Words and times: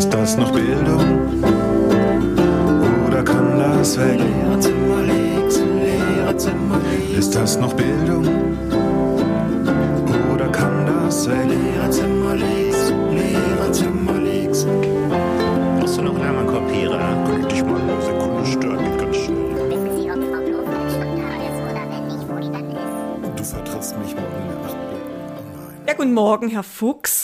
Ist 0.00 0.14
das 0.14 0.34
noch 0.38 0.50
Bildung? 0.50 1.44
Oder 3.06 3.22
kann 3.22 3.58
das 3.58 3.98
weg? 3.98 4.18
Ist 7.18 7.34
das 7.34 7.58
noch 7.58 7.74
Bildung? 7.74 8.26
Oder 10.34 10.48
kann 10.48 10.86
das 10.86 11.28
weg? 11.28 11.50
Brauchst 15.78 15.98
du 15.98 16.02
noch 16.02 16.18
anderen 16.18 16.46
Kopierer? 16.46 17.24
Könnte 17.26 17.48
dich 17.48 17.62
mal 17.62 17.78
eine 17.78 18.00
Sekunde 18.00 18.46
stören, 18.46 18.96
ganz 18.96 19.16
schnell. 19.18 19.50
Du 23.36 23.44
vertrittst 23.44 23.98
mich 23.98 24.14
morgen 24.16 24.36
in 24.40 24.48
der 24.48 24.56
Nacht. 24.62 24.76
Oh 25.36 25.42
nein. 25.56 25.82
Ja, 25.86 25.92
guten 25.92 26.14
Morgen, 26.14 26.48
Herr 26.48 26.62
Fuchs. 26.62 27.19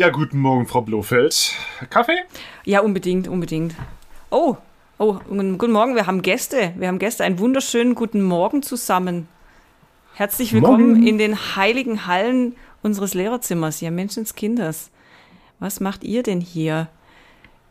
Ja, 0.00 0.08
guten 0.08 0.38
Morgen, 0.38 0.66
Frau 0.66 0.80
Blofeld. 0.80 1.52
Kaffee? 1.90 2.16
Ja, 2.64 2.80
unbedingt, 2.80 3.28
unbedingt. 3.28 3.74
Oh, 4.30 4.56
oh, 4.96 5.18
guten 5.28 5.72
Morgen, 5.72 5.94
wir 5.94 6.06
haben 6.06 6.22
Gäste. 6.22 6.72
Wir 6.78 6.88
haben 6.88 6.98
Gäste. 6.98 7.22
Einen 7.22 7.38
wunderschönen 7.38 7.94
guten 7.94 8.22
Morgen 8.22 8.62
zusammen. 8.62 9.28
Herzlich 10.14 10.54
willkommen 10.54 10.92
Morgen. 10.92 11.06
in 11.06 11.18
den 11.18 11.36
heiligen 11.54 12.06
Hallen 12.06 12.56
unseres 12.82 13.12
Lehrerzimmers, 13.12 13.82
ja 13.82 13.90
Menschenskinders. 13.90 14.90
Was 15.58 15.80
macht 15.80 16.02
ihr 16.02 16.22
denn 16.22 16.40
hier? 16.40 16.88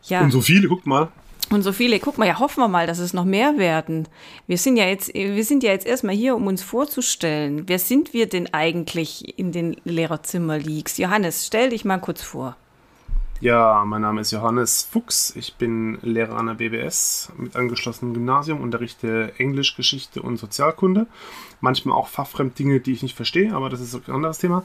Ja. 0.04 0.20
Und 0.20 0.30
so 0.30 0.40
viele, 0.40 0.68
guckt 0.68 0.86
mal. 0.86 1.08
Und 1.52 1.62
so 1.62 1.72
viele, 1.72 1.98
guck 1.98 2.16
mal, 2.16 2.28
ja, 2.28 2.38
hoffen 2.38 2.60
wir 2.60 2.68
mal, 2.68 2.86
dass 2.86 3.00
es 3.00 3.12
noch 3.12 3.24
mehr 3.24 3.58
werden. 3.58 4.06
Wir 4.46 4.56
sind 4.56 4.76
ja 4.76 4.86
jetzt, 4.86 5.12
wir 5.12 5.44
sind 5.44 5.64
ja 5.64 5.72
jetzt 5.72 5.86
erstmal 5.86 6.14
hier, 6.14 6.36
um 6.36 6.46
uns 6.46 6.62
vorzustellen. 6.62 7.64
Wer 7.66 7.80
sind 7.80 8.14
wir 8.14 8.28
denn 8.28 8.54
eigentlich 8.54 9.36
in 9.36 9.50
den 9.50 9.76
Lehrerzimmer-Leaks? 9.84 10.98
Johannes, 10.98 11.48
stell 11.48 11.70
dich 11.70 11.84
mal 11.84 11.98
kurz 11.98 12.22
vor. 12.22 12.56
Ja, 13.40 13.84
mein 13.86 14.02
Name 14.02 14.20
ist 14.20 14.32
Johannes 14.32 14.86
Fuchs. 14.90 15.34
Ich 15.34 15.54
bin 15.54 15.98
Lehrer 16.02 16.36
an 16.36 16.46
der 16.46 16.54
BBS 16.54 17.32
mit 17.38 17.56
angeschlossenem 17.56 18.12
Gymnasium, 18.12 18.60
unterrichte 18.60 19.32
Englisch, 19.38 19.76
Geschichte 19.76 20.20
und 20.20 20.36
Sozialkunde. 20.36 21.06
Manchmal 21.62 21.96
auch 21.96 22.08
fachfremd 22.08 22.58
Dinge, 22.58 22.80
die 22.80 22.92
ich 22.92 23.02
nicht 23.02 23.16
verstehe, 23.16 23.54
aber 23.54 23.70
das 23.70 23.80
ist 23.80 23.94
ein 23.94 24.14
anderes 24.14 24.38
Thema. 24.38 24.64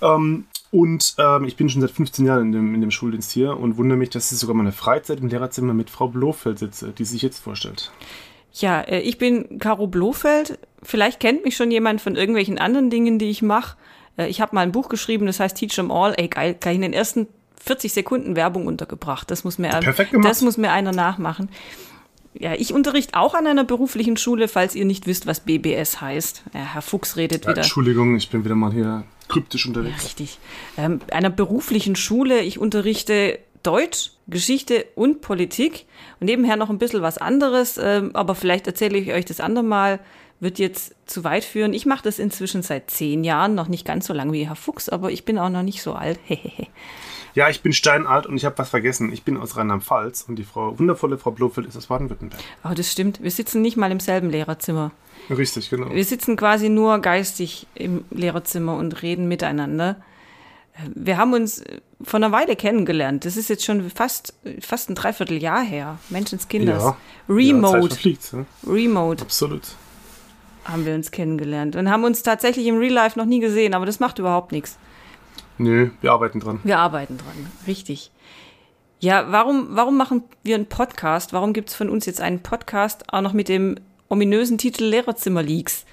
Ähm, 0.00 0.46
und 0.72 1.14
ähm, 1.18 1.44
ich 1.44 1.54
bin 1.54 1.68
schon 1.68 1.80
seit 1.80 1.92
15 1.92 2.26
Jahren 2.26 2.46
in 2.46 2.52
dem, 2.52 2.74
in 2.74 2.80
dem 2.80 2.90
Schuldienst 2.90 3.30
hier 3.30 3.56
und 3.56 3.76
wundere 3.76 3.98
mich, 3.98 4.10
dass 4.10 4.32
ich 4.32 4.38
sogar 4.38 4.56
meine 4.56 4.72
Freizeit 4.72 5.20
im 5.20 5.28
Lehrerzimmer 5.28 5.72
mit 5.72 5.88
Frau 5.88 6.08
Blofeld 6.08 6.58
sitze, 6.58 6.90
die 6.90 7.04
sich 7.04 7.22
jetzt 7.22 7.38
vorstellt. 7.38 7.92
Ja, 8.52 8.80
äh, 8.80 8.98
ich 9.00 9.16
bin 9.18 9.60
Caro 9.60 9.86
Blofeld. 9.86 10.58
Vielleicht 10.82 11.20
kennt 11.20 11.44
mich 11.44 11.54
schon 11.54 11.70
jemand 11.70 12.00
von 12.00 12.16
irgendwelchen 12.16 12.58
anderen 12.58 12.90
Dingen, 12.90 13.20
die 13.20 13.30
ich 13.30 13.42
mache. 13.42 13.76
Äh, 14.16 14.26
Ich 14.28 14.40
habe 14.40 14.56
mal 14.56 14.62
ein 14.62 14.72
Buch 14.72 14.88
geschrieben, 14.88 15.26
das 15.26 15.38
heißt 15.38 15.56
Teach 15.56 15.78
'em 15.78 15.92
All. 15.92 16.14
Ey, 16.16 16.26
geil, 16.26 16.56
gleich 16.58 16.74
in 16.74 16.82
den 16.82 16.92
ersten 16.94 17.28
40 17.64 17.92
Sekunden 17.92 18.36
Werbung 18.36 18.66
untergebracht. 18.66 19.30
Das 19.30 19.44
muss 19.44 19.58
mir, 19.58 19.68
Perfekt 19.70 20.10
gemacht. 20.10 20.28
das 20.28 20.42
muss 20.42 20.56
mir 20.56 20.72
einer 20.72 20.92
nachmachen. 20.92 21.48
Ja, 22.34 22.54
ich 22.54 22.72
unterrichte 22.72 23.14
auch 23.14 23.34
an 23.34 23.46
einer 23.46 23.64
beruflichen 23.64 24.16
Schule, 24.16 24.48
falls 24.48 24.74
ihr 24.74 24.84
nicht 24.84 25.06
wisst, 25.06 25.26
was 25.26 25.40
BBS 25.40 26.00
heißt. 26.00 26.44
Ja, 26.54 26.60
Herr 26.60 26.82
Fuchs 26.82 27.16
redet 27.16 27.44
Ja, 27.44 27.50
wieder. 27.50 27.62
Entschuldigung, 27.62 28.16
ich 28.16 28.30
bin 28.30 28.44
wieder 28.44 28.54
mal 28.54 28.72
hier 28.72 29.04
kryptisch 29.28 29.66
unterwegs. 29.66 30.04
Richtig. 30.04 30.38
Ähm, 30.76 31.00
einer 31.12 31.30
beruflichen 31.30 31.94
Schule. 31.94 32.40
Ich 32.40 32.58
unterrichte 32.58 33.38
Deutsch, 33.62 34.12
Geschichte 34.26 34.86
und 34.94 35.20
Politik 35.20 35.86
und 36.20 36.26
nebenher 36.26 36.56
noch 36.56 36.70
ein 36.70 36.78
bisschen 36.78 37.02
was 37.02 37.18
anderes. 37.18 37.78
Ähm, 37.80 38.10
aber 38.14 38.34
vielleicht 38.34 38.66
erzähle 38.66 38.98
ich 38.98 39.12
euch 39.12 39.24
das 39.26 39.38
andermal. 39.40 40.00
Wird 40.40 40.58
jetzt 40.58 40.96
zu 41.06 41.22
weit 41.22 41.44
führen. 41.44 41.72
Ich 41.72 41.86
mache 41.86 42.02
das 42.02 42.18
inzwischen 42.18 42.62
seit 42.62 42.90
zehn 42.90 43.22
Jahren, 43.22 43.54
noch 43.54 43.68
nicht 43.68 43.84
ganz 43.84 44.06
so 44.06 44.12
lang 44.14 44.32
wie 44.32 44.48
Herr 44.48 44.56
Fuchs, 44.56 44.88
aber 44.88 45.12
ich 45.12 45.24
bin 45.24 45.38
auch 45.38 45.50
noch 45.50 45.62
nicht 45.62 45.82
so 45.82 45.92
alt. 45.92 46.18
Ja, 47.34 47.48
ich 47.48 47.62
bin 47.62 47.72
steinalt 47.72 48.26
und 48.26 48.36
ich 48.36 48.44
habe 48.44 48.58
was 48.58 48.68
vergessen. 48.68 49.12
Ich 49.12 49.22
bin 49.22 49.36
aus 49.36 49.56
Rheinland-Pfalz 49.56 50.26
und 50.28 50.36
die 50.36 50.44
Frau, 50.44 50.78
wundervolle 50.78 51.16
Frau 51.18 51.30
Blofeld 51.30 51.66
ist 51.66 51.76
aus 51.76 51.86
Baden-Württemberg. 51.86 52.40
Aber 52.62 52.74
das 52.74 52.90
stimmt. 52.92 53.22
Wir 53.22 53.30
sitzen 53.30 53.62
nicht 53.62 53.76
mal 53.76 53.90
im 53.90 54.00
selben 54.00 54.30
Lehrerzimmer. 54.30 54.92
Richtig, 55.30 55.70
genau. 55.70 55.90
Wir 55.94 56.04
sitzen 56.04 56.36
quasi 56.36 56.68
nur 56.68 56.98
geistig 56.98 57.66
im 57.74 58.04
Lehrerzimmer 58.10 58.76
und 58.76 59.02
reden 59.02 59.28
miteinander. 59.28 59.96
Wir 60.94 61.16
haben 61.16 61.32
uns 61.32 61.62
vor 62.02 62.18
einer 62.18 62.32
Weile 62.32 62.56
kennengelernt. 62.56 63.24
Das 63.24 63.36
ist 63.36 63.48
jetzt 63.48 63.64
schon 63.64 63.90
fast, 63.90 64.34
fast 64.60 64.90
ein 64.90 64.94
Dreivierteljahr 64.94 65.62
her. 65.62 65.98
Menschenskinders. 66.08 66.82
Ja. 66.82 66.88
Ja, 66.88 66.96
Zeit 67.28 67.36
Remote. 67.36 67.88
verfliegt, 67.88 68.32
ja. 68.32 68.44
Remote 68.66 69.22
Absolut. 69.22 69.62
haben 70.64 70.84
wir 70.86 70.94
uns 70.94 71.10
kennengelernt 71.10 71.76
und 71.76 71.90
haben 71.90 72.04
uns 72.04 72.22
tatsächlich 72.22 72.66
im 72.66 72.78
Real 72.78 72.92
Life 72.92 73.18
noch 73.18 73.26
nie 73.26 73.40
gesehen, 73.40 73.74
aber 73.74 73.86
das 73.86 74.00
macht 74.00 74.18
überhaupt 74.18 74.52
nichts. 74.52 74.76
Nö, 75.58 75.90
wir 76.00 76.12
arbeiten 76.12 76.40
dran. 76.40 76.60
Wir 76.64 76.78
arbeiten 76.78 77.18
dran, 77.18 77.46
richtig. 77.66 78.10
Ja, 79.00 79.32
warum, 79.32 79.68
warum 79.70 79.96
machen 79.96 80.22
wir 80.42 80.54
einen 80.54 80.66
Podcast? 80.66 81.32
Warum 81.32 81.52
gibt 81.52 81.70
es 81.70 81.74
von 81.74 81.90
uns 81.90 82.06
jetzt 82.06 82.20
einen 82.20 82.40
Podcast, 82.40 83.12
auch 83.12 83.20
noch 83.20 83.32
mit 83.32 83.48
dem 83.48 83.76
ominösen 84.08 84.58
Titel 84.58 84.84
Lehrerzimmer-Leaks? 84.84 85.84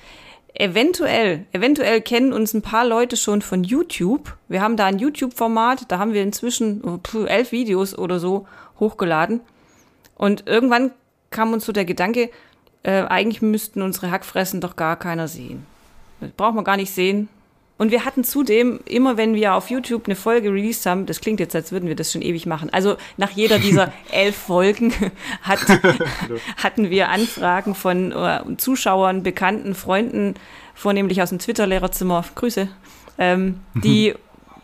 Eventuell, 0.54 1.46
eventuell 1.52 2.02
kennen 2.02 2.34
uns 2.34 2.54
ein 2.54 2.62
paar 2.62 2.86
Leute 2.86 3.18
schon 3.18 3.42
von 3.42 3.64
YouTube. 3.64 4.36
Wir 4.48 4.62
haben 4.62 4.78
da 4.78 4.86
ein 4.86 5.00
YouTube-Format, 5.00 5.92
da 5.92 6.00
haben 6.00 6.14
wir 6.14 6.22
inzwischen 6.22 6.84
oh, 6.84 7.00
elf 7.26 7.52
Videos 7.52 7.98
oder 7.98 8.20
so 8.20 8.48
hochgeladen. 8.80 9.42
Und 10.16 10.48
irgendwann 10.48 10.92
kam 11.30 11.54
uns 11.54 11.66
so 11.66 11.72
der 11.72 11.86
Gedanke, 11.86 12.30
äh, 12.84 13.04
eigentlich 13.04 13.42
müssten 13.42 13.82
unsere 13.82 14.12
Hackfressen 14.12 14.62
doch 14.62 14.76
gar 14.76 14.98
keiner 14.98 15.28
sehen. 15.28 15.66
Das 16.20 16.32
braucht 16.32 16.56
man 16.56 16.64
gar 16.64 16.78
nicht 16.78 16.92
sehen. 16.92 17.30
Und 17.80 17.92
wir 17.92 18.04
hatten 18.04 18.26
zudem, 18.26 18.82
immer 18.84 19.16
wenn 19.16 19.36
wir 19.36 19.54
auf 19.54 19.70
YouTube 19.70 20.06
eine 20.06 20.18
Folge 20.18 20.52
released 20.52 20.86
haben, 20.86 21.06
das 21.06 21.22
klingt 21.22 21.40
jetzt, 21.40 21.56
als 21.56 21.72
würden 21.72 21.88
wir 21.88 21.96
das 21.96 22.12
schon 22.12 22.22
ewig 22.22 22.46
machen. 22.46 22.70
Also 22.72 22.98
nach 23.16 23.32
jeder 23.32 23.58
dieser 23.58 23.94
elf 24.12 24.36
Folgen 24.36 24.94
hat, 25.42 25.62
hatten 26.58 26.90
wir 26.90 27.08
Anfragen 27.08 27.76
von 27.76 28.12
äh, 28.12 28.42
Zuschauern, 28.58 29.24
Bekannten, 29.24 29.76
Freunden, 29.76 30.36
vornehmlich 30.76 31.22
aus 31.22 31.30
dem 31.30 31.40
Twitter-Lehrerzimmer, 31.40 32.26
Grüße, 32.36 32.68
ähm, 33.18 33.62
die 33.76 34.14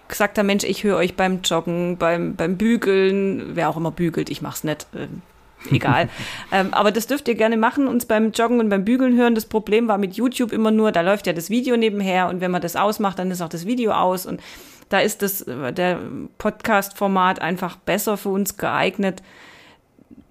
gesagt 0.09 0.37
haben, 0.37 0.47
Mensch, 0.47 0.65
ich 0.65 0.83
höre 0.83 0.97
euch 0.97 1.15
beim 1.15 1.39
Joggen, 1.41 1.95
beim, 1.97 2.35
beim 2.35 2.57
Bügeln, 2.57 3.55
wer 3.55 3.69
auch 3.69 3.77
immer 3.77 3.91
bügelt, 3.91 4.29
ich 4.29 4.41
mach's 4.41 4.65
nicht. 4.65 4.87
Ähm, 4.93 5.21
egal. 5.71 6.09
ähm, 6.51 6.73
aber 6.73 6.91
das 6.91 7.07
dürft 7.07 7.27
ihr 7.27 7.35
gerne 7.35 7.57
machen, 7.57 7.87
uns 7.87 8.05
beim 8.05 8.31
Joggen 8.31 8.59
und 8.59 8.69
beim 8.69 8.85
Bügeln 8.85 9.17
hören. 9.17 9.35
Das 9.35 9.45
Problem 9.45 9.87
war 9.87 9.97
mit 9.97 10.15
YouTube 10.15 10.51
immer 10.51 10.71
nur, 10.71 10.91
da 10.91 11.01
läuft 11.01 11.27
ja 11.27 11.33
das 11.33 11.49
Video 11.49 11.77
nebenher 11.77 12.29
und 12.29 12.41
wenn 12.41 12.51
man 12.51 12.61
das 12.61 12.75
ausmacht, 12.75 13.19
dann 13.19 13.31
ist 13.31 13.41
auch 13.41 13.49
das 13.49 13.65
Video 13.65 13.91
aus 13.91 14.25
und 14.25 14.41
da 14.89 14.99
ist 14.99 15.21
das, 15.21 15.41
äh, 15.41 15.73
der 15.73 15.99
Podcast-Format 16.37 17.41
einfach 17.41 17.75
besser 17.77 18.17
für 18.17 18.29
uns 18.29 18.57
geeignet, 18.57 19.21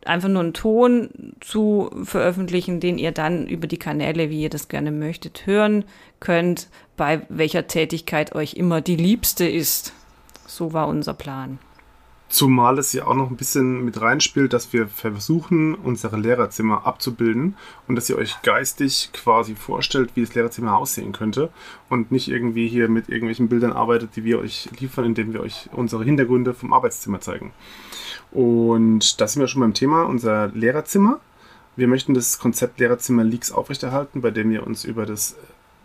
einfach 0.05 0.29
nur 0.29 0.43
einen 0.43 0.53
Ton 0.53 1.35
zu 1.41 1.91
veröffentlichen, 2.05 2.81
den 2.81 2.99
ihr 2.99 3.13
dann 3.13 3.47
über 3.47 3.67
die 3.67 3.79
Kanäle, 3.79 4.31
wie 4.31 4.43
ihr 4.43 4.51
das 4.51 4.69
gerne 4.69 4.91
möchtet, 4.91 5.47
hören 5.47 5.85
könnt, 6.21 6.69
bei 6.97 7.23
welcher 7.29 7.67
Tätigkeit 7.67 8.35
euch 8.35 8.55
immer 8.55 8.81
die 8.81 8.97
liebste 8.97 9.49
ist. 9.49 9.93
So 10.47 10.73
war 10.73 10.89
unser 10.89 11.15
Plan. 11.15 11.59
Zumal 12.29 12.79
es 12.79 12.93
ja 12.93 13.07
auch 13.07 13.15
noch 13.15 13.31
ein 13.31 13.37
bisschen 13.37 13.85
mit 13.85 14.01
reinspielt, 14.01 14.53
dass 14.53 14.73
wir 14.73 14.89
versuchen, 14.89 15.75
unsere 15.75 16.17
Lehrerzimmer 16.17 16.85
abzubilden 16.85 17.57
und 17.87 17.95
dass 17.95 18.11
ihr 18.11 18.17
euch 18.17 18.43
geistig 18.43 19.11
quasi 19.13 19.55
vorstellt, 19.55 20.11
wie 20.15 20.23
das 20.23 20.35
Lehrerzimmer 20.35 20.77
aussehen 20.77 21.13
könnte 21.13 21.51
und 21.89 22.11
nicht 22.11 22.29
irgendwie 22.29 22.67
hier 22.67 22.89
mit 22.89 23.09
irgendwelchen 23.09 23.49
Bildern 23.49 23.73
arbeitet, 23.73 24.17
die 24.17 24.25
wir 24.25 24.41
euch 24.41 24.69
liefern, 24.81 25.05
indem 25.05 25.33
wir 25.33 25.43
euch 25.43 25.69
unsere 25.73 26.03
Hintergründe 26.03 26.55
vom 26.55 26.73
Arbeitszimmer 26.73 27.21
zeigen. 27.21 27.53
Und 28.33 29.21
da 29.21 29.29
sind 29.29 29.41
wir 29.41 29.47
schon 29.47 29.61
beim 29.61 29.75
Thema, 29.75 30.03
unser 30.03 30.49
Lehrerzimmer. 30.49 31.21
Wir 31.77 31.87
möchten 31.87 32.15
das 32.15 32.41
Konzept 32.41 32.81
Lehrerzimmer 32.81 33.23
Leaks 33.23 33.53
aufrechterhalten, 33.53 34.23
bei 34.23 34.33
dem 34.33 34.51
wir 34.51 34.67
uns 34.67 34.85
über 34.85 35.07
das, 35.07 35.37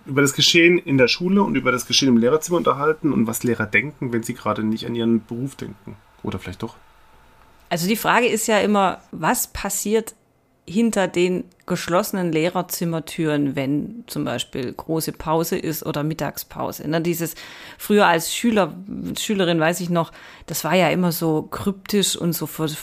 über 0.08 0.22
das 0.22 0.34
Geschehen 0.34 0.80
in 0.80 0.98
der 0.98 1.10
Schule 1.10 1.44
und 1.44 1.56
über 1.56 1.72
das 1.72 1.86
Geschehen 1.86 2.10
im 2.10 2.18
Lehrerzimmer 2.18 2.58
unterhalten 2.58 3.14
und 3.14 3.28
was 3.28 3.44
Lehrer 3.44 3.68
denken, 3.68 4.14
wenn 4.14 4.24
sie 4.24 4.34
gerade 4.34 4.64
nicht 4.64 4.88
an 4.88 4.96
ihren 4.96 5.24
Beruf 5.24 5.56
denken. 5.56 5.96
Oder 6.24 6.40
vielleicht 6.40 6.64
doch. 6.64 6.76
Also 7.70 7.88
die 7.88 7.96
Frage 7.96 8.28
ist 8.28 8.48
ja 8.48 8.60
immer, 8.60 9.00
was 9.12 9.48
passiert 9.48 10.16
hinter 10.70 11.08
den 11.08 11.46
geschlossenen 11.66 12.32
Lehrerzimmertüren, 12.32 13.56
wenn 13.56 14.04
zum 14.08 14.24
Beispiel 14.24 14.72
große 14.72 15.14
Pause 15.14 15.58
ist 15.58 15.86
oder 15.86 16.04
Mittagspause. 16.04 16.88
Ne? 16.88 17.02
Dieses 17.02 17.36
früher 17.78 18.08
als 18.08 18.34
Schüler, 18.34 18.76
Schülerin 19.18 19.60
weiß 19.60 19.80
ich 19.82 19.90
noch, 19.90 20.12
das 20.46 20.64
war 20.64 20.76
ja 20.76 20.90
immer 20.90 21.12
so 21.12 21.44
kryptisch 21.44 22.16
und 22.16 22.34
so 22.34 22.46
fast 22.46 22.78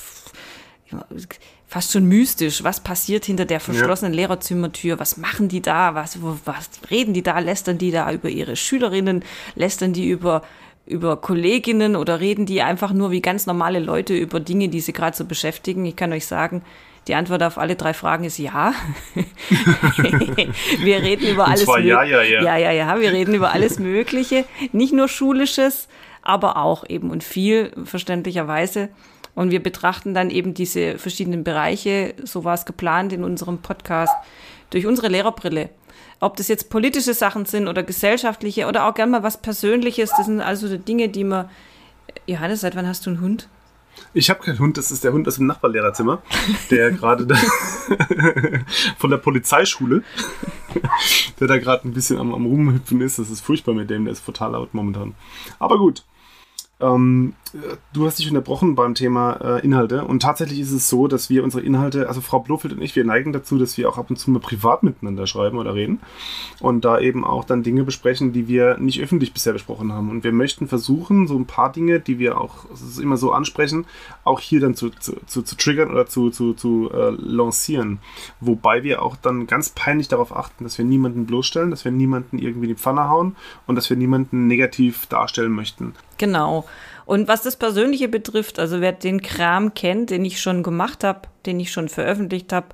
schon 1.93 2.07
mystisch. 2.07 2.65
Was 2.65 2.81
passiert 2.81 3.25
hinter 3.25 3.45
der 3.45 3.61
verschlossenen 3.61 4.15
Lehrerzimmertür? 4.15 4.99
Was 4.99 5.17
machen 5.17 5.49
die 5.49 5.63
da? 5.63 5.95
Was, 5.95 6.19
was 6.45 6.71
reden 6.91 7.15
die 7.15 7.23
da? 7.23 7.39
Lästern 7.39 7.79
die 7.79 7.93
da 7.93 8.11
über 8.13 8.29
ihre 8.29 8.57
Schülerinnen? 8.57 9.25
Lästern 9.55 9.93
die 9.93 10.09
über 10.09 10.43
über 10.87 11.17
Kolleginnen 11.17 11.97
oder 11.97 12.21
reden 12.21 12.47
die 12.47 12.63
einfach 12.63 12.93
nur 12.93 13.11
wie 13.11 13.21
ganz 13.21 13.47
normale 13.47 13.81
Leute 13.81 14.17
über 14.17 14.41
Dinge, 14.41 14.69
die 14.69 14.81
sie 14.81 14.93
gerade 14.93 15.17
so 15.17 15.25
beschäftigen? 15.25 15.85
Ich 15.85 15.97
kann 15.97 16.13
euch 16.13 16.27
sagen, 16.27 16.63
die 17.09 17.15
Antwort 17.15 17.43
auf 17.43 17.59
alle 17.59 17.77
drei 17.77 17.95
Fragen 17.95 18.25
ist 18.25 18.39
ja. 18.39 18.73
wir 20.81 21.03
reden 21.03 21.29
über 21.29 21.47
alles 21.47 21.65
zwar 21.65 21.79
ja, 21.79 22.03
ja, 22.03 22.23
ja. 22.23 22.43
ja, 22.43 22.57
ja, 22.57 22.71
ja. 22.73 23.01
Wir 23.01 23.13
reden 23.13 23.35
über 23.35 23.53
alles 23.53 23.79
Mögliche, 23.79 24.45
nicht 24.73 24.93
nur 24.93 25.09
Schulisches, 25.09 25.89
aber 26.23 26.57
auch 26.57 26.85
eben 26.89 27.11
und 27.11 27.23
viel 27.23 27.73
verständlicherweise. 27.85 28.89
Und 29.37 29.51
wir 29.51 29.63
betrachten 29.63 30.15
dann 30.15 30.31
eben 30.31 30.55
diese 30.55 30.99
verschiedenen 30.99 31.45
Bereiche, 31.45 32.15
so 32.25 32.43
war 32.43 32.55
es 32.55 32.65
geplant 32.65 33.13
in 33.13 33.23
unserem 33.23 33.59
Podcast, 33.59 34.15
durch 34.71 34.87
unsere 34.87 35.09
Lehrerbrille. 35.09 35.69
Ob 36.21 36.37
das 36.37 36.49
jetzt 36.49 36.71
politische 36.71 37.13
Sachen 37.13 37.45
sind 37.45 37.69
oder 37.69 37.83
gesellschaftliche 37.83 38.67
oder 38.67 38.89
auch 38.89 38.95
gerne 38.95 39.13
mal 39.13 39.23
was 39.23 39.41
Persönliches, 39.41 40.11
das 40.17 40.27
sind 40.27 40.41
also 40.41 40.69
die 40.69 40.79
Dinge, 40.79 41.11
die 41.11 41.23
man. 41.23 41.49
Johannes, 42.27 42.63
seit 42.63 42.75
wann 42.75 42.89
hast 42.89 43.05
du 43.05 43.11
einen 43.11 43.21
Hund? 43.21 43.49
Ich 44.15 44.31
habe 44.31 44.43
keinen 44.43 44.59
Hund, 44.59 44.79
das 44.79 44.91
ist 44.91 45.05
der 45.05 45.13
Hund 45.13 45.29
aus 45.29 45.37
dem 45.37 45.47
Nachbarlehrerzimmer, 45.47 46.23
der 46.71 46.91
gerade 46.93 47.27
da 47.27 47.37
von 48.99 49.11
der 49.11 49.19
Polizeischule, 49.19 50.03
der 51.39 51.47
da 51.47 51.59
gerade 51.59 51.87
ein 51.87 51.93
bisschen 51.93 52.19
am, 52.19 52.33
am 52.33 52.47
Rumhüpfen 52.47 53.03
ist. 53.03 53.19
Das 53.19 53.29
ist 53.29 53.43
furchtbar 53.43 53.75
mit 53.75 53.91
dem, 53.91 54.05
der 54.05 54.13
ist 54.13 54.25
total 54.25 54.53
laut 54.53 54.73
momentan. 54.73 55.15
Aber 55.59 55.77
gut. 55.77 56.05
Ähm, 56.81 57.35
du 57.93 58.07
hast 58.07 58.19
dich 58.19 58.29
unterbrochen 58.29 58.75
beim 58.75 58.95
Thema 58.95 59.39
äh, 59.43 59.65
Inhalte 59.65 60.05
und 60.05 60.21
tatsächlich 60.21 60.61
ist 60.61 60.73
es 60.73 60.89
so, 60.89 61.07
dass 61.09 61.31
wir 61.31 61.45
unsere 61.45 61.63
Inhalte, 61.63 62.09
also 62.09 62.21
Frau 62.21 62.41
Blofeld 62.41 62.75
und 62.75 62.83
ich, 62.83 62.97
wir 62.97 63.05
neigen 63.05 63.33
dazu, 63.33 63.59
dass 63.59 63.77
wir 63.77 63.89
auch 63.89 63.99
ab 63.99 64.11
und 64.11 64.17
zu 64.17 64.31
mal 64.31 64.41
privat 64.41 64.83
miteinander 64.83 65.27
schreiben 65.27 65.59
oder 65.59 65.75
reden 65.75 66.01
und 66.61 66.85
da 66.85 66.99
eben 66.99 67.25
auch 67.25 67.45
dann 67.45 67.63
Dinge 67.63 67.85
besprechen, 67.85 68.33
die 68.33 68.49
wir 68.49 68.79
nicht 68.79 69.01
öffentlich 69.01 69.33
bisher 69.33 69.53
besprochen 69.53 69.93
haben. 69.93 70.11
Und 70.11 70.25
wir 70.25 70.33
möchten 70.33 70.69
versuchen, 70.69 71.27
so 71.27 71.37
ein 71.37 71.47
paar 71.47 71.73
Dinge, 71.73 72.01
die 72.01 72.19
wir 72.19 72.41
auch 72.41 72.67
immer 73.01 73.17
so 73.17 73.33
ansprechen, 73.33 73.87
auch 74.25 74.41
hier 74.41 74.61
dann 74.61 74.75
zu, 74.75 74.91
zu, 74.91 75.17
zu, 75.27 75.43
zu 75.43 75.57
triggern 75.57 75.91
oder 75.91 76.07
zu, 76.07 76.31
zu, 76.31 76.55
zu 76.55 76.91
äh, 76.93 77.11
lancieren. 77.11 77.99
Wobei 78.41 78.83
wir 78.83 79.03
auch 79.03 79.17
dann 79.17 79.47
ganz 79.47 79.71
peinlich 79.71 80.09
darauf 80.09 80.35
achten, 80.35 80.65
dass 80.65 80.79
wir 80.79 80.85
niemanden 80.85 81.27
bloßstellen, 81.27 81.71
dass 81.71 81.85
wir 81.85 81.93
niemanden 81.93 82.39
irgendwie 82.39 82.67
in 82.67 82.75
die 82.75 82.81
Pfanne 82.81 83.09
hauen 83.09 83.37
und 83.67 83.77
dass 83.77 83.91
wir 83.91 83.97
niemanden 83.97 84.47
negativ 84.47 85.07
darstellen 85.07 85.53
möchten. 85.53 85.95
Genau. 86.19 86.65
Und 87.07 87.29
was 87.29 87.43
das 87.43 87.57
Persönliche 87.57 88.09
betrifft, 88.09 88.59
also 88.59 88.81
wer 88.81 88.93
den 88.93 89.23
Kram 89.23 89.75
kennt, 89.75 90.11
den 90.11 90.25
ich 90.25 90.41
schon 90.41 90.63
gemacht 90.63 91.05
habe, 91.05 91.23
den 91.47 91.59
ich 91.61 91.73
schon 91.73 91.89
veröffentlicht 91.89 92.53
habe, 92.53 92.67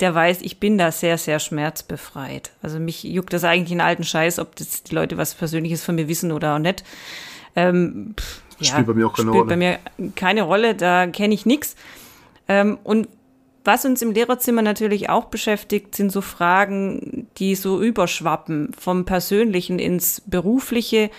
der 0.00 0.14
weiß, 0.14 0.42
ich 0.42 0.60
bin 0.60 0.78
da 0.78 0.92
sehr, 0.92 1.18
sehr 1.18 1.40
schmerzbefreit. 1.40 2.52
Also 2.62 2.78
mich 2.78 3.02
juckt 3.02 3.32
das 3.32 3.44
eigentlich 3.44 3.72
in 3.72 3.80
alten 3.80 4.04
Scheiß, 4.04 4.38
ob 4.38 4.54
das 4.56 4.82
die 4.82 4.94
Leute 4.94 5.16
was 5.16 5.34
Persönliches 5.34 5.82
von 5.82 5.94
mir 5.94 6.08
wissen 6.08 6.30
oder 6.30 6.54
auch 6.54 6.58
nicht. 6.58 6.84
Ähm, 7.56 8.14
pff, 8.18 8.42
Spielt 8.56 8.78
ja, 8.78 8.82
bei 8.82 8.94
mir 8.94 9.06
auch 9.06 9.14
keine 9.14 9.30
spielt 9.30 9.42
Rolle. 9.42 9.48
bei 9.48 9.56
mir 9.56 9.78
keine 10.14 10.42
Rolle, 10.42 10.74
da 10.74 11.06
kenne 11.06 11.34
ich 11.34 11.46
nichts. 11.46 11.76
Ähm, 12.48 12.78
und 12.84 13.08
was 13.64 13.84
uns 13.84 14.02
im 14.02 14.12
Lehrerzimmer 14.12 14.62
natürlich 14.62 15.08
auch 15.10 15.26
beschäftigt, 15.26 15.94
sind 15.94 16.12
so 16.12 16.20
Fragen, 16.20 17.28
die 17.38 17.54
so 17.54 17.80
überschwappen 17.80 18.72
vom 18.78 19.04
Persönlichen 19.04 19.78
ins 19.78 20.22
Berufliche. 20.26 21.10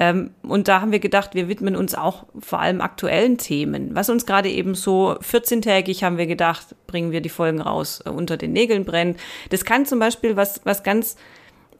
Ähm, 0.00 0.30
und 0.42 0.68
da 0.68 0.80
haben 0.80 0.92
wir 0.92 1.00
gedacht, 1.00 1.34
wir 1.34 1.48
widmen 1.48 1.74
uns 1.74 1.94
auch 1.94 2.26
vor 2.38 2.60
allem 2.60 2.80
aktuellen 2.80 3.36
Themen. 3.36 3.94
Was 3.94 4.10
uns 4.10 4.26
gerade 4.26 4.48
eben 4.48 4.74
so 4.74 5.16
14-tägig 5.20 6.02
haben 6.02 6.18
wir 6.18 6.26
gedacht, 6.26 6.76
bringen 6.86 7.10
wir 7.10 7.20
die 7.20 7.28
Folgen 7.28 7.60
raus, 7.60 8.00
äh, 8.04 8.10
unter 8.10 8.36
den 8.36 8.52
Nägeln 8.52 8.84
brennen. 8.84 9.16
Das 9.50 9.64
kann 9.64 9.86
zum 9.86 9.98
Beispiel 9.98 10.36
was, 10.36 10.60
was 10.64 10.82
ganz 10.82 11.16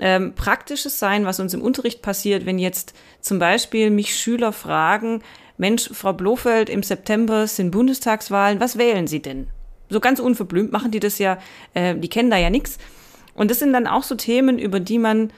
ähm, 0.01 0.35
Praktisches 0.35 0.99
sein, 0.99 1.27
was 1.27 1.41
uns 1.41 1.55
im 1.55 1.63
Unterricht 1.63 2.03
passiert, 2.03 2.47
wenn 2.47 2.59
jetzt 2.59 2.95
zum 3.21 3.39
Beispiel 3.39 3.91
mich 3.91 4.17
Schüler 4.17 4.53
fragen, 4.53 5.23
Mensch, 5.57 5.91
Frau 5.93 6.13
Blofeld, 6.13 6.71
im 6.71 6.85
September 6.85 7.47
sind 7.47 7.73
Bundestagswahlen, 7.73 8.61
was 8.61 8.79
wählen 8.79 9.09
Sie 9.09 9.21
denn? 9.21 9.49
So 9.91 10.01
ganz 10.01 10.21
unverblümt 10.21 10.71
machen 10.71 10.91
die 10.91 11.01
das 11.01 11.19
ja, 11.19 11.39
äh, 11.75 11.97
die 11.97 12.09
kennen 12.09 12.31
da 12.31 12.37
ja 12.37 12.51
nichts. 12.51 12.79
Und 13.35 13.51
das 13.51 13.59
sind 13.59 13.73
dann 13.73 13.87
auch 13.87 14.03
so 14.03 14.15
Themen, 14.15 14.59
über 14.59 14.81
die 14.81 14.99
man 14.99 15.33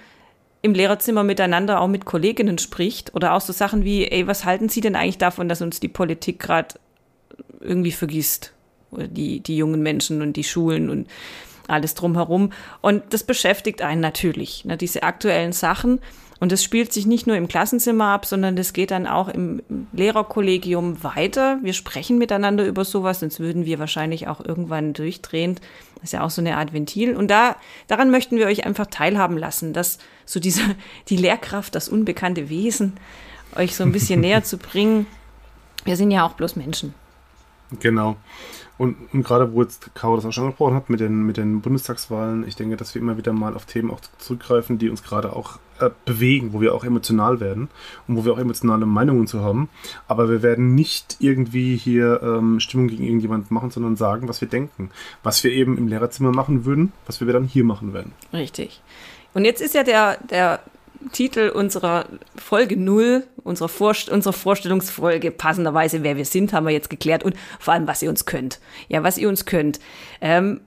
im 0.63 0.75
Lehrerzimmer 0.75 1.25
miteinander 1.25 1.81
auch 1.81 1.89
mit 1.89 2.05
Kolleginnen 2.05 2.59
spricht 2.59 3.15
oder 3.15 3.35
auch 3.35 3.41
so 3.41 3.53
Sachen 3.53 3.85
wie, 3.85 4.07
ey, 4.07 4.27
was 4.27 4.45
halten 4.45 4.69
Sie 4.69 4.81
denn 4.81 4.97
eigentlich 4.97 5.19
davon, 5.19 5.49
dass 5.49 5.63
uns 5.63 5.81
die 5.81 5.89
Politik 5.89 6.39
gerade 6.39 6.75
irgendwie 7.61 7.93
vergisst? 7.93 8.53
Oder 8.91 9.07
die, 9.07 9.41
die 9.41 9.57
jungen 9.57 9.83
Menschen 9.83 10.21
und 10.21 10.35
die 10.35 10.45
Schulen 10.45 10.91
und 10.91 11.07
alles 11.71 11.95
drumherum. 11.95 12.53
Und 12.81 13.03
das 13.11 13.25
beschäftigt 13.25 13.83
einen 13.83 14.01
natürlich, 14.01 14.65
ne, 14.65 14.77
diese 14.77 15.03
aktuellen 15.03 15.53
Sachen. 15.53 16.01
Und 16.41 16.53
das 16.53 16.65
spielt 16.65 16.91
sich 16.91 17.07
nicht 17.07 17.27
nur 17.27 17.37
im 17.37 17.49
Klassenzimmer 17.49 18.07
ab, 18.07 18.25
sondern 18.25 18.57
das 18.57 18.73
geht 18.73 18.91
dann 18.91 19.07
auch 19.07 19.29
im 19.29 19.63
Lehrerkollegium 19.93 21.05
weiter. 21.05 21.59
Wir 21.63 21.75
sprechen 21.75 22.17
miteinander 22.17 22.67
über 22.67 22.87
sowas, 22.87 23.21
sonst 23.21 23.41
würden 23.41 23.67
wir 23.67 23.79
wahrscheinlich 23.79 24.27
auch 24.27 24.43
irgendwann 24.43 24.95
durchdrehen. 24.95 25.57
Das 25.97 26.05
ist 26.05 26.13
ja 26.13 26.23
auch 26.23 26.31
so 26.31 26.41
eine 26.41 26.57
Art 26.57 26.73
Ventil. 26.73 27.15
Und 27.15 27.31
da, 27.31 27.57
daran 27.89 28.11
möchten 28.11 28.39
wir 28.39 28.47
euch 28.47 28.65
einfach 28.65 28.87
teilhaben 28.87 29.37
lassen, 29.37 29.75
dass 29.75 29.99
so 30.25 30.41
diese, 30.41 30.63
die 31.09 31.19
Lehrkraft, 31.19 31.75
das 31.75 31.91
unbekannte 31.91 32.49
Wesen, 32.49 32.95
euch 33.55 33.77
so 33.77 33.85
ein 33.85 33.93
bisschen 33.93 34.21
näher 34.23 34.43
zu 34.43 34.57
bringen. 34.57 35.07
Wir 35.85 35.97
sind 35.97 36.11
ja 36.11 36.25
auch 36.25 36.33
bloß 36.33 36.57
Menschen. 36.57 36.95
Genau. 37.79 38.17
Und, 38.79 38.97
und 39.13 39.23
gerade 39.25 39.53
wo 39.53 39.63
jetzt 39.63 39.95
Caro 39.95 40.17
das 40.17 40.25
auch 40.25 40.33
schon 40.33 40.45
angesprochen 40.45 40.75
hat 40.75 40.89
mit 40.89 41.01
den, 41.01 41.23
mit 41.25 41.37
den 41.37 41.61
Bundestagswahlen, 41.61 42.49
ich 42.49 42.57
denke, 42.57 42.79
dass 42.79 42.95
wir 42.95 43.03
immer 43.03 43.19
wieder 43.19 43.35
mal 43.35 43.55
auf 43.55 43.67
Themen 43.67 43.91
auch 43.91 44.01
zurückgreifen, 44.19 44.79
die 44.79 44.89
uns 44.89 45.03
gerade 45.03 45.37
auch 45.37 45.59
äh, 45.81 45.91
bewegen, 46.07 46.55
wo 46.55 46.63
wir 46.63 46.75
auch 46.75 46.83
emotional 46.83 47.41
werden 47.41 47.69
und 48.09 48.17
wo 48.17 48.25
wir 48.25 48.33
auch 48.33 48.39
emotionale 48.39 48.87
Meinungen 48.87 49.27
zu 49.27 49.43
haben. 49.43 49.69
Aber 50.09 50.31
wir 50.31 50.43
werden 50.43 50.75
nicht 50.75 51.19
irgendwie 51.21 51.77
hier 51.77 52.23
ähm, 52.23 52.59
Stimmung 52.59 52.89
gegen 52.89 53.05
irgendjemanden 53.05 53.53
machen, 53.53 53.71
sondern 53.71 53.97
sagen, 53.97 54.29
was 54.29 54.41
wir 54.41 54.49
denken. 54.49 54.91
Was 55.23 55.45
wir 55.45 55.53
eben 55.53 55.77
im 55.77 55.87
Lehrerzimmer 55.87 56.33
machen 56.33 56.65
würden, 56.65 56.95
was 57.07 57.21
wir 57.21 57.31
dann 57.31 57.45
hier 57.45 57.65
machen 57.65 57.93
werden. 57.93 58.13
Richtig. 58.33 58.81
Und 59.35 59.45
jetzt 59.45 59.61
ist 59.61 59.75
ja 59.75 59.83
der, 59.83 60.17
der 60.31 60.61
Titel 61.13 61.49
unserer 61.49 62.07
Folge 62.37 62.77
0, 62.77 63.25
unserer, 63.43 63.69
Vorst 63.69 64.09
unserer 64.09 64.33
Vorstellungsfolge, 64.33 65.31
passenderweise, 65.31 66.03
wer 66.03 66.17
wir 66.17 66.25
sind, 66.25 66.53
haben 66.53 66.67
wir 66.67 66.73
jetzt 66.73 66.91
geklärt 66.91 67.25
und 67.25 67.35
vor 67.59 67.75
allem, 67.75 67.87
was 67.87 68.03
ihr 68.03 68.11
uns 68.11 68.27
könnt. 68.27 68.61
Ja, 68.89 69.03
was 69.03 69.19
ihr 69.19 69.29
uns 69.29 69.47
könnt. 69.47 69.81
Ähm, 70.21 70.61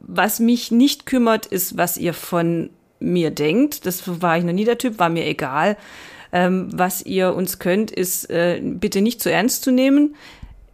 was 0.00 0.40
mich 0.40 0.70
nicht 0.70 1.06
kümmert, 1.06 1.46
ist, 1.46 1.76
was 1.76 1.96
ihr 1.96 2.14
von 2.14 2.70
mir 3.00 3.30
denkt. 3.30 3.86
Das 3.86 4.22
war 4.22 4.38
ich 4.38 4.44
noch 4.44 4.52
nie 4.52 4.64
der 4.64 4.78
Typ, 4.78 4.98
war 4.98 5.08
mir 5.08 5.26
egal. 5.26 5.76
Ähm, 6.32 6.68
was 6.72 7.02
ihr 7.02 7.34
uns 7.34 7.58
könnt, 7.58 7.90
ist 7.90 8.28
äh, 8.30 8.60
bitte 8.62 9.00
nicht 9.00 9.22
zu 9.22 9.30
ernst 9.30 9.62
zu 9.62 9.70
nehmen. 9.70 10.16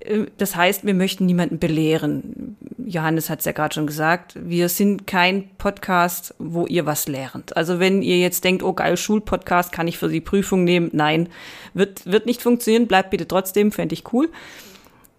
Äh, 0.00 0.26
Das 0.38 0.56
heißt, 0.56 0.84
wir 0.84 0.94
möchten 0.94 1.26
niemanden 1.26 1.58
belehren. 1.58 2.56
Johannes 2.84 3.30
hat 3.30 3.38
es 3.40 3.44
ja 3.44 3.52
gerade 3.52 3.74
schon 3.74 3.86
gesagt. 3.86 4.34
Wir 4.40 4.68
sind 4.68 5.06
kein 5.06 5.48
Podcast, 5.58 6.34
wo 6.38 6.66
ihr 6.66 6.86
was 6.86 7.06
lernt. 7.06 7.56
Also 7.56 7.78
wenn 7.78 8.02
ihr 8.02 8.18
jetzt 8.18 8.42
denkt, 8.44 8.62
oh 8.62 8.72
geil, 8.72 8.96
Schulpodcast, 8.96 9.70
kann 9.72 9.86
ich 9.88 9.98
für 9.98 10.08
die 10.08 10.20
Prüfung 10.20 10.64
nehmen? 10.64 10.90
Nein, 10.92 11.28
wird, 11.74 12.04
wird 12.10 12.26
nicht 12.26 12.42
funktionieren. 12.42 12.88
Bleibt 12.88 13.10
bitte 13.10 13.28
trotzdem, 13.28 13.70
fände 13.70 13.92
ich 13.92 14.12
cool. 14.12 14.28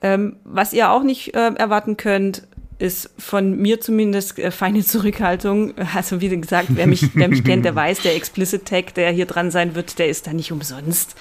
Ähm, 0.01 0.37
was 0.43 0.73
ihr 0.73 0.89
auch 0.91 1.03
nicht 1.03 1.33
äh, 1.35 1.53
erwarten 1.53 1.95
könnt, 1.95 2.43
ist 2.79 3.11
von 3.19 3.55
mir 3.57 3.79
zumindest 3.79 4.39
äh, 4.39 4.49
feine 4.51 4.83
Zurückhaltung. 4.83 5.73
Also 5.95 6.19
wie 6.19 6.29
gesagt, 6.29 6.69
wer 6.71 6.87
mich, 6.87 7.15
wer 7.15 7.27
mich 7.29 7.43
kennt, 7.43 7.63
der 7.63 7.75
weiß, 7.75 8.01
der 8.01 8.15
Explicit 8.15 8.65
Tag, 8.65 8.95
der 8.95 9.11
hier 9.11 9.27
dran 9.27 9.51
sein 9.51 9.75
wird, 9.75 9.99
der 9.99 10.07
ist 10.09 10.25
da 10.27 10.33
nicht 10.33 10.51
umsonst. 10.51 11.15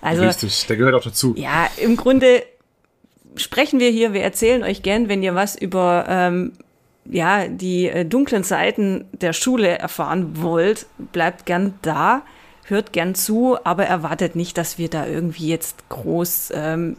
Also 0.00 0.22
Richtig, 0.24 0.66
der 0.66 0.76
gehört 0.76 0.94
auch 0.94 1.04
dazu. 1.04 1.34
ja, 1.36 1.68
im 1.76 1.96
Grunde 1.96 2.42
sprechen 3.36 3.80
wir 3.80 3.90
hier, 3.90 4.12
wir 4.12 4.22
erzählen 4.22 4.62
euch 4.62 4.82
gern, 4.82 5.08
wenn 5.08 5.22
ihr 5.22 5.34
was 5.34 5.56
über 5.56 6.06
ähm, 6.08 6.52
ja, 7.04 7.48
die 7.48 7.88
äh, 7.88 8.04
dunklen 8.04 8.44
Seiten 8.44 9.04
der 9.12 9.32
Schule 9.32 9.78
erfahren 9.78 10.42
wollt, 10.42 10.86
bleibt 11.12 11.46
gern 11.46 11.74
da, 11.82 12.22
hört 12.64 12.92
gern 12.92 13.14
zu, 13.14 13.58
aber 13.64 13.84
erwartet 13.84 14.36
nicht, 14.36 14.56
dass 14.56 14.78
wir 14.78 14.88
da 14.88 15.06
irgendwie 15.06 15.48
jetzt 15.48 15.88
groß 15.90 16.52
ähm, 16.54 16.96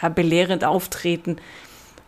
ja, 0.00 0.08
belehrend 0.08 0.64
auftreten 0.64 1.36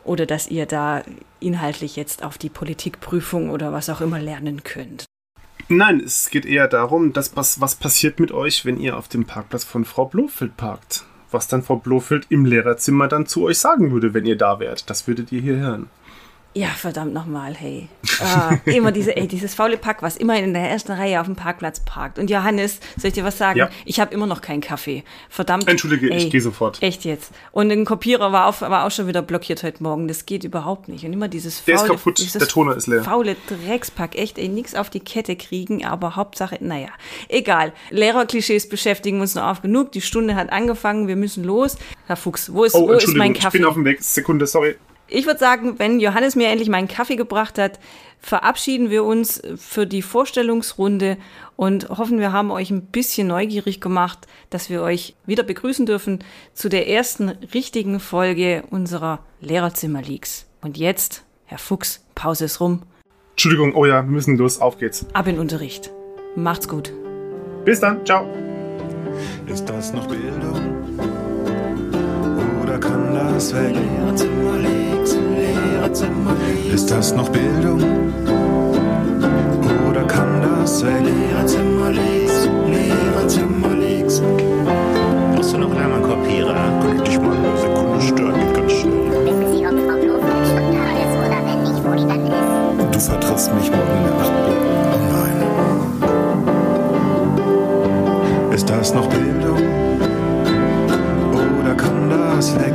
oder 0.04 0.26
dass 0.26 0.48
ihr 0.48 0.66
da 0.66 1.02
inhaltlich 1.40 1.96
jetzt 1.96 2.22
auf 2.22 2.38
die 2.38 2.48
Politikprüfung 2.48 3.50
oder 3.50 3.72
was 3.72 3.90
auch 3.90 4.00
immer 4.00 4.20
lernen 4.20 4.62
könnt. 4.62 5.04
Nein, 5.68 6.00
es 6.00 6.30
geht 6.30 6.46
eher 6.46 6.68
darum, 6.68 7.12
dass 7.12 7.36
was, 7.36 7.60
was 7.60 7.76
passiert 7.76 8.18
mit 8.18 8.32
euch, 8.32 8.64
wenn 8.64 8.78
ihr 8.78 8.96
auf 8.96 9.08
dem 9.08 9.24
Parkplatz 9.24 9.64
von 9.64 9.84
Frau 9.84 10.04
Blofeld 10.04 10.56
parkt. 10.56 11.04
Was 11.30 11.48
dann 11.48 11.62
Frau 11.62 11.76
Blofeld 11.76 12.26
im 12.28 12.44
Lehrerzimmer 12.44 13.08
dann 13.08 13.26
zu 13.26 13.44
euch 13.44 13.58
sagen 13.58 13.92
würde, 13.92 14.14
wenn 14.14 14.26
ihr 14.26 14.36
da 14.36 14.60
wärt. 14.60 14.90
Das 14.90 15.06
würdet 15.06 15.32
ihr 15.32 15.40
hier 15.40 15.56
hören. 15.56 15.88
Ja, 16.52 16.66
verdammt 16.66 17.14
nochmal, 17.14 17.54
hey. 17.54 17.88
Ah, 18.20 18.56
immer 18.64 18.90
diese, 18.90 19.16
ey, 19.16 19.28
dieses 19.28 19.54
faule 19.54 19.76
Pack, 19.76 20.02
was 20.02 20.16
immer 20.16 20.36
in 20.36 20.52
der 20.52 20.68
ersten 20.68 20.90
Reihe 20.90 21.20
auf 21.20 21.26
dem 21.26 21.36
Parkplatz 21.36 21.78
parkt. 21.78 22.18
Und 22.18 22.28
Johannes, 22.28 22.80
soll 22.96 23.08
ich 23.08 23.14
dir 23.14 23.22
was 23.22 23.38
sagen? 23.38 23.56
Ja. 23.60 23.70
Ich 23.84 24.00
habe 24.00 24.12
immer 24.12 24.26
noch 24.26 24.40
keinen 24.40 24.60
Kaffee. 24.60 25.04
Verdammt. 25.28 25.68
Entschuldige, 25.68 26.08
ich 26.08 26.24
ey, 26.24 26.28
gehe 26.28 26.40
sofort. 26.40 26.82
Echt 26.82 27.04
jetzt. 27.04 27.30
Und 27.52 27.70
ein 27.70 27.84
Kopierer 27.84 28.32
war, 28.32 28.46
auf, 28.46 28.62
war 28.62 28.84
auch 28.84 28.90
schon 28.90 29.06
wieder 29.06 29.22
blockiert 29.22 29.62
heute 29.62 29.80
Morgen. 29.84 30.08
Das 30.08 30.26
geht 30.26 30.42
überhaupt 30.42 30.88
nicht. 30.88 31.04
Und 31.04 31.12
immer 31.12 31.28
dieses 31.28 31.64
Der 31.64 31.76
ist 31.76 31.80
faule, 31.82 31.92
kaputt, 31.94 32.34
der 32.34 32.48
Toner 32.48 32.76
ist 32.76 32.88
leer. 32.88 33.04
faule 33.04 33.36
Dreckspack. 33.48 34.16
Echt, 34.16 34.36
ey, 34.36 34.48
nix 34.48 34.74
auf 34.74 34.90
die 34.90 35.00
Kette 35.00 35.36
kriegen, 35.36 35.84
aber 35.84 36.16
Hauptsache, 36.16 36.58
naja. 36.60 36.88
Egal. 37.28 37.72
Lehrerklischees 37.90 38.68
beschäftigen 38.68 39.20
uns 39.20 39.36
noch 39.36 39.48
oft 39.48 39.62
genug. 39.62 39.92
Die 39.92 40.00
Stunde 40.00 40.34
hat 40.34 40.50
angefangen, 40.50 41.06
wir 41.06 41.14
müssen 41.16 41.44
los. 41.44 41.76
Herr 42.08 42.16
Fuchs, 42.16 42.52
wo 42.52 42.64
ist, 42.64 42.74
Oh, 42.74 42.88
wo 42.88 42.92
ist 42.94 43.06
mein 43.14 43.32
ich 43.36 43.40
Kaffee? 43.40 43.58
bin 43.58 43.66
auf 43.68 43.74
dem 43.74 43.84
Weg. 43.84 44.02
Sekunde, 44.02 44.48
sorry. 44.48 44.74
Ich 45.12 45.26
würde 45.26 45.40
sagen, 45.40 45.78
wenn 45.78 45.98
Johannes 45.98 46.36
mir 46.36 46.48
endlich 46.48 46.68
meinen 46.68 46.86
Kaffee 46.86 47.16
gebracht 47.16 47.58
hat, 47.58 47.80
verabschieden 48.20 48.90
wir 48.90 49.02
uns 49.02 49.42
für 49.56 49.84
die 49.86 50.02
Vorstellungsrunde 50.02 51.16
und 51.56 51.88
hoffen, 51.88 52.20
wir 52.20 52.32
haben 52.32 52.52
euch 52.52 52.70
ein 52.70 52.82
bisschen 52.82 53.26
neugierig 53.26 53.80
gemacht, 53.80 54.28
dass 54.50 54.70
wir 54.70 54.82
euch 54.82 55.16
wieder 55.26 55.42
begrüßen 55.42 55.84
dürfen 55.84 56.20
zu 56.54 56.68
der 56.68 56.88
ersten 56.88 57.28
richtigen 57.52 57.98
Folge 57.98 58.62
unserer 58.70 59.18
Lehrerzimmer-Leaks. 59.40 60.46
Und 60.60 60.78
jetzt, 60.78 61.24
Herr 61.46 61.58
Fuchs, 61.58 62.04
Pause 62.14 62.44
ist 62.44 62.60
rum. 62.60 62.82
Entschuldigung, 63.32 63.74
oh 63.74 63.86
ja, 63.86 64.02
wir 64.02 64.10
müssen 64.10 64.36
los, 64.36 64.60
auf 64.60 64.78
geht's. 64.78 65.06
Ab 65.12 65.26
in 65.26 65.40
Unterricht. 65.40 65.90
Macht's 66.36 66.68
gut. 66.68 66.92
Bis 67.64 67.80
dann, 67.80 68.06
ciao. 68.06 68.28
Ist 69.46 69.68
das 69.68 69.92
noch 69.92 70.06
Bildung? 70.06 70.98
Oder 72.62 72.78
kann 72.78 73.14
das 73.14 73.52
weg? 73.54 73.74
Lehrerzimmer 73.74 74.58
links, 74.58 74.58
Lehrerzimmer 74.58 74.58
links. 74.58 74.99
Ist 75.90 76.88
das 76.88 77.12
noch 77.16 77.28
Bildung? 77.30 77.80
Oder 79.90 80.04
kann 80.04 80.40
das 80.40 80.84
weg? 80.86 81.02
Lehrerzimmer 81.02 81.90
links, 81.90 82.48
Lehrerzimmer 82.68 83.74
links. 83.74 84.22
Brauchst 85.34 85.52
du 85.52 85.58
noch 85.58 85.74
einmal 85.76 86.00
kopieren? 86.00 86.54
Kann 86.54 86.96
ich 86.96 87.02
dich 87.02 87.20
mal 87.20 87.34
eine 87.36 87.56
Sekunde 87.58 88.00
stören? 88.00 88.34
geht 88.38 88.54
Ganz 88.54 88.72
schnell. 88.72 89.10
Wissen 89.24 89.52
Sie, 89.52 89.66
ob 89.66 89.76
Frau 89.80 89.96
Bloß 89.98 90.22
eine 90.22 90.70
da 90.70 90.86
ist 91.02 91.14
oder 91.18 91.40
wenn 91.44 91.60
nicht, 91.64 91.82
wo 91.84 91.90
die 91.96 92.06
dann 92.06 92.24
ist? 92.24 92.94
Du 92.94 93.00
vertrittst 93.00 93.50
mich 93.54 93.68
morgen 93.72 93.96
in 93.98 94.04
der 94.04 94.14
Nacht. 94.14 94.32
Oh 94.94 95.00
nein. 95.12 95.36
Ist 98.54 98.70
das 98.70 98.94
noch 98.94 99.08
Bildung? 99.08 99.58
Oder 101.60 101.74
kann 101.74 102.08
das 102.10 102.54
weg? 102.60 102.74